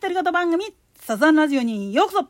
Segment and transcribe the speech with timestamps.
[0.00, 2.28] 独り言番組、サザンラジオにようこそ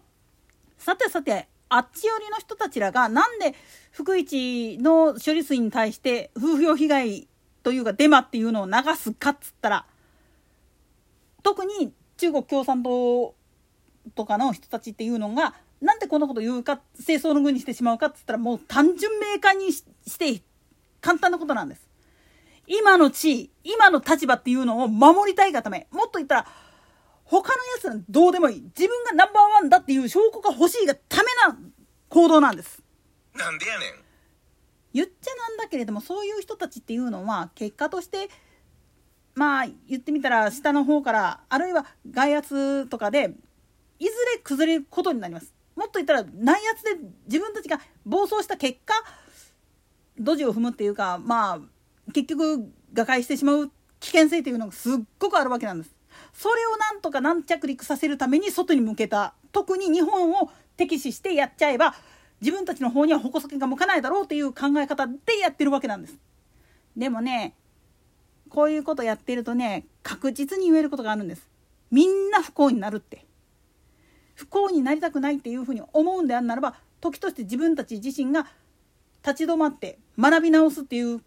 [0.79, 3.55] さてさて、あっち寄りの人たちらがなんで
[3.91, 7.29] 福一の処理水に対して風評被害
[7.63, 9.87] というかデマっていうのを流すかっつったら、
[11.43, 13.35] 特に中国共産党
[14.15, 19.83] とかの人たちっていうのが、なんでこんなこと言うか、清掃の具にしてしまうかっつったら、もう単純明快にし
[20.19, 20.41] て
[21.03, 21.87] 簡単なことなんです。
[22.67, 26.47] 今の地位、今の立場っていうのを守りたいがため、もっと言ったら、
[27.31, 28.63] 他の奴らどうでもいい。
[28.63, 31.59] 自分がナンバーワンだっていう証拠が欲しいがためな
[32.09, 32.83] 行動なんです。
[33.35, 33.93] なんでやねん。
[34.95, 38.31] 言っちゃなんだけれども、そういう人たちっていうのは、結果として、
[39.35, 43.35] まあ、言ってみたら、下の方から、あるいは外圧とかで、
[43.99, 45.53] いずれ崩れることになります。
[45.77, 48.95] もっと言ったら、内圧で自分たちが暴走した結果、
[50.19, 51.61] ドジを踏むっていうか、まあ、
[52.15, 53.71] 結局瓦解してしまう
[54.01, 55.98] 危険性というのがすっごくあるわけなんです。
[56.39, 61.97] それをなんとか軟着陸させるために外に向けた特に日本を敵視してやっちゃえば
[62.41, 66.17] 自分たちの方には矛先が向かないだろうという考え方でやってるわけなんです。
[66.97, 67.57] でもね
[68.51, 71.51] こういうことやってるとね確実に言えることがあるんです。
[71.91, 73.27] みんな不幸になるって。
[74.37, 78.47] 不幸になりたくないっていうふうに思うんであるならば時として自分たち自身が
[79.27, 81.21] 立ち止まって学び直すっていう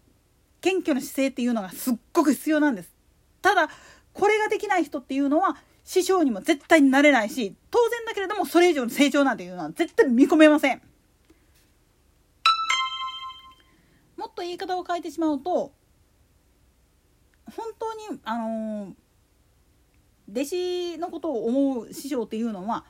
[0.62, 3.02] 謙虚な姿勢っていうのがすっごく必要なんです。
[3.42, 3.68] ただ、
[4.12, 10.82] これができない人っていうのは、師匠にも絶対になれないし、当然だけれども、それ以上の成長なんていうのは絶対見込めません。
[14.16, 15.72] もっと言い方を変えてしまうと、
[17.56, 18.94] 本当に、あのー、
[20.30, 22.84] 弟子のことを思う師匠っていうのは、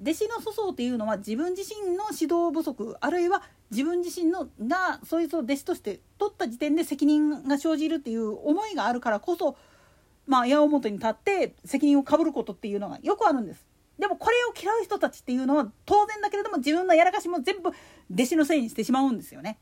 [0.00, 9.56] 弟子の粗相っていうのは自分自身の指導不足あるいは自分自身のがそいつを弟子として取った時点で責任が生じるっていう思いがあるからこそ
[10.26, 13.66] まあ矢面に立って責任をかぶることっていうのがよくあるんです。
[13.98, 17.70] でもこれを嫌う人たちっていうのは当然だけれども自分のやらかしも全部
[18.12, 19.58] 弟子のせいにしてしまうんですよね。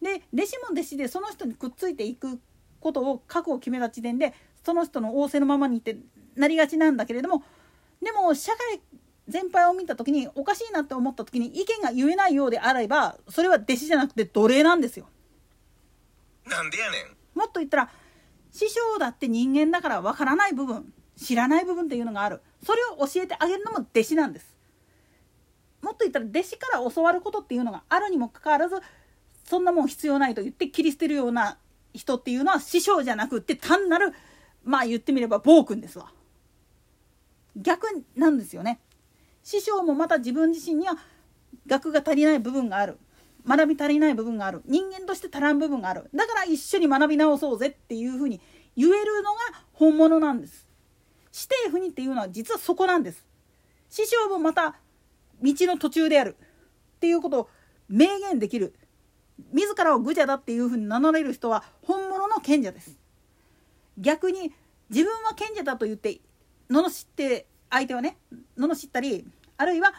[0.00, 2.40] で弟子も弟子でその人にくっついていく
[2.80, 4.32] ことを覚悟を決めた時点で
[4.64, 5.98] その人の仰せのままにって
[6.36, 7.42] なりがちなんだけれども
[8.02, 8.80] でも社会
[9.28, 15.06] 全般を見た時におかしいなって思った時に意見が言えないようであればそれは弟子じゃなくて奴隷なんですよ。
[16.46, 17.38] なんでやねん。
[17.38, 17.90] もっと言ったら
[18.50, 24.56] 師匠だって人間だからわからない部分知らない部分っていうのがあるそれを教えてあげるのも弟子なんです。
[25.82, 28.76] もっと言ったら弟子から教わることっていうのがあるにもかかわらず
[29.44, 31.58] そんなもん必要ないと言って切り捨てるような
[31.94, 34.12] 人っていうのは師匠じゃなくって単なる
[34.64, 36.12] まあ言ってみれば暴君ですわ。
[37.56, 38.80] 逆なんですよね。
[39.48, 40.98] 師匠もまた自分自身には
[41.66, 42.98] 学が足りない部分がある。
[43.46, 44.60] 学び足りない部分がある。
[44.66, 46.10] 人間として足らん部分がある。
[46.14, 48.42] だから一緒に学び直そうぜっていうふうに
[48.76, 49.38] 言えるのが
[49.72, 50.68] 本物なんです。
[51.32, 53.24] 指定不妊っていうのは実はそこなんです。
[53.88, 54.76] 師匠もまた
[55.40, 56.36] 道の途中である
[56.96, 57.48] っていうことを
[57.88, 58.74] 明言できる。
[59.54, 62.98] 自らを愚者だっていうふうに名乗れる人は本物の賢者です。
[63.96, 64.52] 逆に
[64.90, 66.20] 自分は賢者だと言って
[66.68, 68.18] 罵って相手をね
[68.58, 69.26] 罵ったり
[69.58, 69.92] あるいは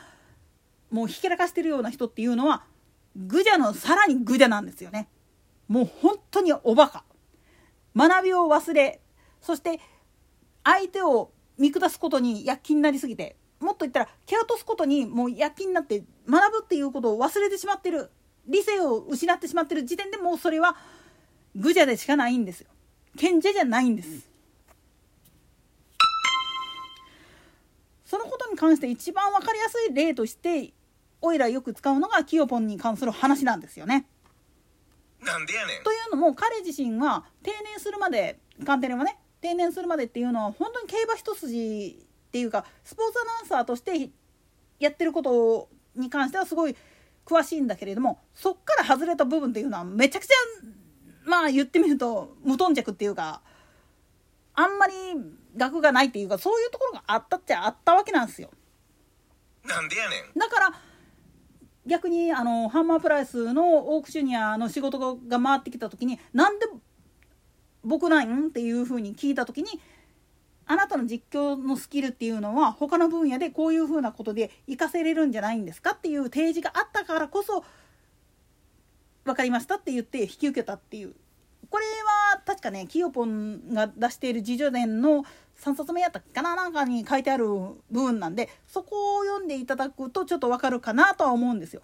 [0.90, 2.64] もうひけらかしてるような人っていうのは
[3.16, 5.08] 愚者のさらに愚者なんですよね。
[5.68, 7.04] もう本当におバカ。
[7.96, 9.02] 学びを忘れ
[9.42, 9.80] そして
[10.64, 18.10] 相手を見下すことに躍起になりすぎてもっと言ったら蹴落とすことにもう躍起になって学ぶっていうことを忘れてしまってる
[18.48, 20.78] 理性を失ってしまってる時点でもうそれは
[21.56, 22.70] 愚者でしかないんですよ。
[23.18, 24.29] 賢者じゃないんです。
[28.50, 30.74] に関して一番分かりやすい例として
[31.22, 34.08] おいらよく使うのがキヨポンに関する話なんですよね。
[35.22, 44.10] なんでやねんというのも彼自身が定年するまでカンテレはね定年するまでっていうのは本当に競馬一筋っていうかスポーツアナウンサーとして
[44.80, 46.76] やってることに関してはすごい
[47.26, 50.34] 詳しいんだけれどもそっから外れた部分っていうのはめちゃくちゃ
[51.26, 53.42] まあ言ってみると無頓着っていうか
[54.60, 54.94] あんまり
[55.56, 58.52] 額がないっていうかそういうところがあったっちゃあったわけなんですよ。
[59.64, 60.74] なんでやねんだから
[61.86, 66.66] 逆にあのハンマープライスのオークショニアの仕事が回ってきた時になんで
[67.84, 69.70] 僕なんっていうふうに聞いた時に
[70.66, 77.64] あなたの実況のスキルっていうのは他の分野でこういうふうなことで活かせれるんじゃないんですかっていう提示があったからこそ
[79.24, 81.16] 分かりましたって言って引き受けたっていう
[81.70, 81.86] これ
[82.34, 85.24] は確かねキヨポンが出している自叙伝の
[85.60, 86.56] 3冊目やったかな？
[86.56, 91.82] なんかに書いてある部分なんでそこを読んでいただくとちょっとわかるかなとは思うんですよ。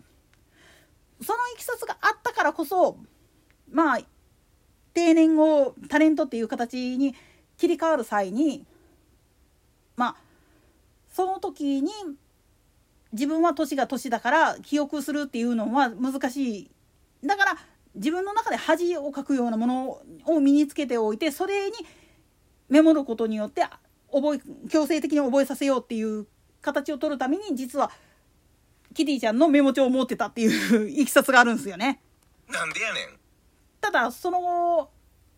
[1.22, 2.98] そのいきさつがあったからこそ
[3.72, 4.00] まあ
[4.94, 7.16] 定年後タレントっていう形に
[7.58, 8.66] 切り替わる際に
[9.98, 10.16] まあ
[11.14, 11.92] その時に
[13.12, 16.72] 自分は年が年だから記憶するっていうのは難しい
[17.26, 17.58] だから
[17.96, 21.74] 自分の中で恥をかくようなものを身につけておいてそれに
[22.70, 23.64] メモることによって
[24.12, 26.28] 覚え強制的に覚えさせようっていう
[26.62, 27.92] 形を取るために実は
[28.94, 32.02] キティちゃんのメモ帳を持ってたっていういきさつがあるんですよね。
[32.50, 33.20] なんでやねん
[33.82, 34.90] ただその後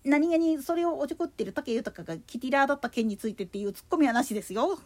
[0.04, 4.80] 何気にそれをおちょくってる武豊がキティラーだった件についてっていうツッコミはなしですよ。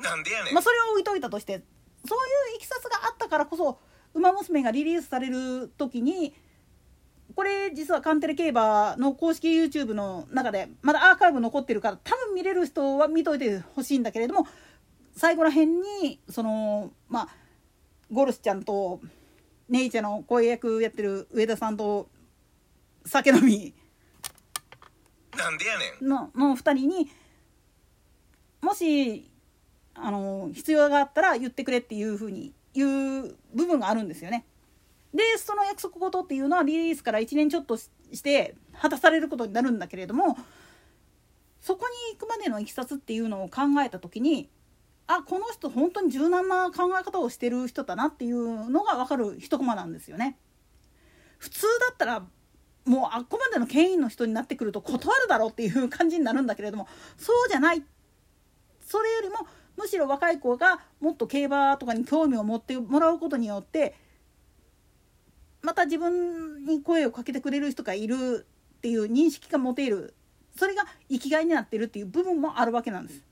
[0.00, 1.62] なんでやねんまあ、それを置いといたとして
[2.06, 2.18] そう
[2.50, 3.78] いういきさつがあったからこそ
[4.14, 6.34] 「ウマ娘」がリリースされる時に
[7.34, 14.46] これ実はカンテレ競馬の公式 YouTube の中でまだアーカイブ残ってるから多分見れる人は見といてほしいんだけれども
[15.16, 17.28] 最後らへんにそのまあ
[18.10, 19.00] ゴルスちゃんと
[19.68, 22.08] ネイチャの声役やってる上田さんと
[23.06, 23.74] 酒飲み
[25.36, 27.10] なんでやねんのの2人に
[28.60, 29.30] もし
[29.94, 34.44] あの必要があったら言ってくれっていうふうに言う部分があるんですよね。
[35.14, 37.90] でその約束事っていうのはリリースから1年ちょっとし
[38.22, 40.36] て果たされることになるんだけれども
[41.60, 44.48] そこに行くまでのいきさつっていうのを考えた時に
[45.06, 50.38] あこの人本当に柔軟な考え方をしてる人だなっていうのが分かる一コマなんですよね。
[51.38, 52.22] 普通だったら
[52.84, 56.86] もうあっこまでの権威の人になってくると断るだろうっていう感じになるんだけれども
[57.16, 57.82] そうじゃない
[58.80, 59.46] それよりも
[59.76, 63.94] むしろ若い子がもっと競馬とかに興味を持ってもらうことによって
[65.62, 68.46] また自分に声をかけてくれる人がいる
[68.78, 70.14] っていう認識が持てる
[70.56, 73.24] それが生きがいになってるっていう部分もあるわけなんです。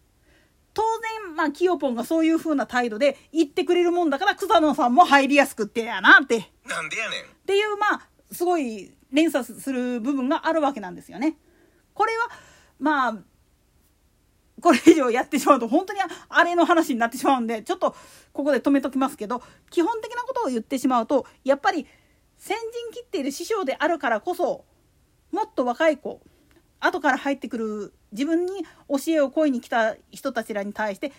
[0.75, 0.83] 当
[1.25, 11.37] 然まあキヨポンがそういう風な態度で言ってくれるもんだから草野さんも入りやすくってやなってなんでやねんっていうまあすごい連鎖する部分があるわけなんですよね。
[11.95, 12.29] これは
[12.79, 13.19] まあ
[14.61, 17.95] これ以上やってしまうと本当にあれの話になってしまうんでちょっと
[18.33, 21.87] ここで止めときますけど基本的なことを言ってしまうとやっぱり
[22.39, 24.65] 先陣切っている師匠であるからこそ
[25.33, 26.21] もっと若い子
[26.81, 31.13] 後から入ってくる自分に教えを請いに来た人たちらに対して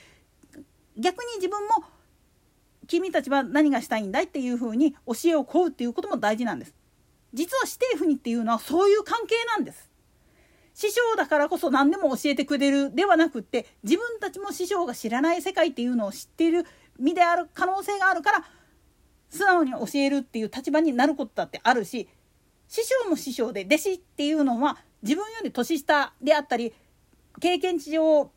[0.97, 1.83] 逆に自分も
[2.87, 6.73] 君たちは何がしたいんだいっていうふうに教えを請うっていうことも大事なんです。
[7.33, 9.89] 実は指定不妊っていうのはそういう関係なんです。
[10.73, 16.65] 師匠だからこそ何でも教えてくれるではなくって自分たちも師匠が知らない世界っていうのを知っている
[16.97, 18.45] 身である可能性があるから
[19.29, 22.07] 素直に教えるっていう立場になることだってあるし
[22.67, 26.73] 師匠も師匠で弟子っていうのは自分より年下であったり
[27.39, 28.31] 経験値上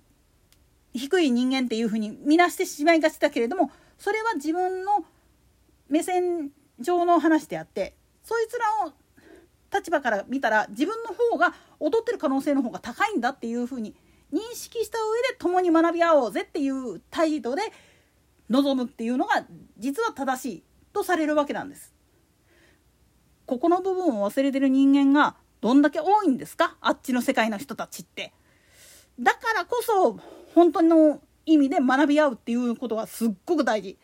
[0.95, 5.05] 低い人間っていうふうに見なしてしまいがちだけれどもそれは自分の
[5.89, 8.93] 目線上の話であってそいつらを
[9.75, 13.95] 立場から見たら自分の方が劣ってる可能性の方が高いんだっていうふうに
[14.33, 17.63] 認識した上で共に学び合おうぜっていう態度で
[18.49, 19.45] 臨むっていうのが
[19.79, 20.63] 実は正しい。
[20.93, 21.95] とされるわけなんです。
[23.47, 26.77] ここの部分を忘れてる人間がどんだけ多いんですか？
[26.81, 28.33] あっちの世界の人たちって。
[29.21, 30.19] だからこそ
[30.55, 33.99] 本当の意味で学び合うっていうことがすっごく大事。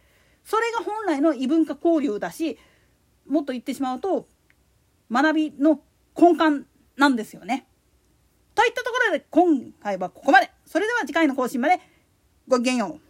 [0.44, 2.58] それが本来の異文化交流だし
[3.26, 4.26] もっと言ってしまうと
[5.10, 5.80] 学びの
[6.16, 7.66] 根幹なんですよね。
[8.54, 10.50] といったところで今回はここまで。
[10.66, 11.80] それでは次回の更新まで
[12.46, 13.07] ごきげんよう。